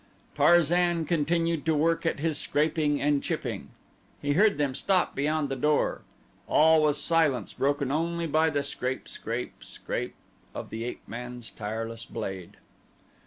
Tarzan 0.33 1.05
continued 1.05 1.63
to 1.67 1.75
work 1.75 2.07
at 2.07 2.19
his 2.21 2.35
scraping 2.39 2.99
and 2.99 3.21
chipping. 3.21 3.69
He 4.19 4.33
heard 4.33 4.57
them 4.57 4.73
stop 4.73 5.13
beyond 5.13 5.49
the 5.49 5.55
door. 5.55 6.01
All 6.47 6.81
was 6.81 6.99
silence 6.99 7.53
broken 7.53 7.91
only 7.91 8.25
by 8.25 8.49
the 8.49 8.63
scrape, 8.63 9.07
scrape, 9.07 9.63
scrape 9.63 10.15
of 10.55 10.71
the 10.71 10.85
ape 10.85 11.07
man's 11.07 11.51
tireless 11.51 12.05
blade. 12.07 12.57